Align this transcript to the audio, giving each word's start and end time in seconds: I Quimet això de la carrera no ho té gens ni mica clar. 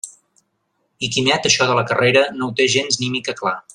I 1.07 1.09
Quimet 1.15 1.47
això 1.49 1.67
de 1.73 1.75
la 1.81 1.83
carrera 1.91 2.25
no 2.39 2.49
ho 2.51 2.57
té 2.63 2.69
gens 2.77 2.99
ni 3.03 3.11
mica 3.19 3.37
clar. 3.43 3.55